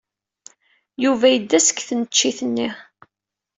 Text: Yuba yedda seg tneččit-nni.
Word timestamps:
Yuba 1.03 1.27
yedda 1.29 1.59
seg 1.61 1.77
tneččit-nni. 1.87 2.69